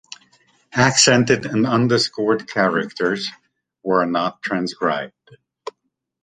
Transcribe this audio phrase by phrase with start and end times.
[0.73, 3.29] Accented and underscored characters
[3.83, 5.37] were not transcribed.